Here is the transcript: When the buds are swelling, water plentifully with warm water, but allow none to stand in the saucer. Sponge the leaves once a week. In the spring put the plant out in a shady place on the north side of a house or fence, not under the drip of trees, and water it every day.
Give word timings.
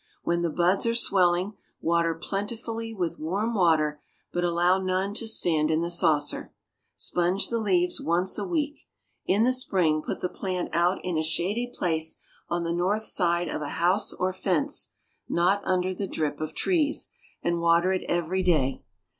When 0.23 0.41
the 0.41 0.49
buds 0.49 0.87
are 0.87 0.95
swelling, 0.95 1.53
water 1.79 2.15
plentifully 2.15 2.91
with 2.91 3.19
warm 3.19 3.53
water, 3.53 4.01
but 4.33 4.43
allow 4.43 4.79
none 4.79 5.13
to 5.13 5.27
stand 5.27 5.69
in 5.69 5.81
the 5.81 5.91
saucer. 5.91 6.51
Sponge 6.95 7.49
the 7.49 7.59
leaves 7.59 8.01
once 8.01 8.35
a 8.39 8.47
week. 8.47 8.87
In 9.27 9.43
the 9.43 9.53
spring 9.53 10.01
put 10.01 10.19
the 10.19 10.27
plant 10.27 10.73
out 10.73 10.97
in 11.05 11.19
a 11.19 11.23
shady 11.23 11.71
place 11.71 12.19
on 12.49 12.63
the 12.63 12.73
north 12.73 13.03
side 13.03 13.47
of 13.47 13.61
a 13.61 13.69
house 13.77 14.11
or 14.11 14.33
fence, 14.33 14.93
not 15.29 15.61
under 15.65 15.93
the 15.93 16.07
drip 16.07 16.41
of 16.41 16.55
trees, 16.55 17.11
and 17.43 17.59
water 17.61 17.93
it 17.93 18.01
every 18.09 18.41
day. 18.41 18.81